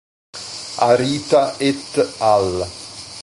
[0.85, 2.01] Arita et
[2.33, 2.65] al.